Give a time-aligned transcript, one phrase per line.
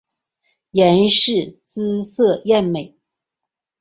[0.71, 2.97] 阎氏姿色艳美。